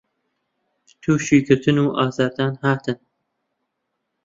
[1.01, 2.99] تووشی گرتن و ئازار دان هاتن